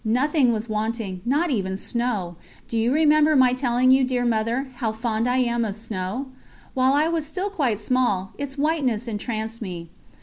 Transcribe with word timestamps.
Nothing 0.03 0.51
was 0.51 0.67
wanting, 0.67 1.21
not 1.25 1.51
even 1.51 1.77
snow. 1.77 2.35
Do 2.67 2.75
you 2.75 2.91
remember 2.91 3.35
my 3.35 3.53
telling 3.53 3.91
you, 3.91 4.03
dear 4.03 4.25
Mother, 4.25 4.69
how 4.77 4.91
fond 4.91 5.29
I 5.29 5.37
am 5.37 5.63
of 5.63 5.75
snow? 5.75 6.25
While 6.73 6.93
I 6.93 7.07
was 7.07 7.27
still 7.27 7.51
quite 7.51 7.79
small, 7.79 8.31
its 8.35 8.57
whiteness 8.57 9.07
entranced 9.07 9.61
me. 9.61 9.91